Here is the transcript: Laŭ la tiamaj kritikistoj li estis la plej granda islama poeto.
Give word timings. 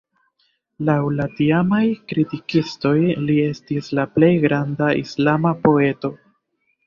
Laŭ 0.85 0.95
la 1.17 1.25
tiamaj 1.39 1.81
kritikistoj 2.11 2.93
li 3.27 3.35
estis 3.49 3.91
la 3.99 4.07
plej 4.15 4.31
granda 4.47 4.89
islama 5.05 5.53
poeto. 5.67 6.11